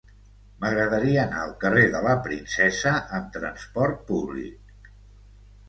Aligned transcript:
M'agradaria 0.61 1.19
anar 1.23 1.41
al 1.47 1.53
carrer 1.65 1.83
de 1.97 2.01
la 2.07 2.15
Princesa 2.29 2.95
amb 3.21 3.31
trasport 3.39 4.05
públic. 4.11 4.93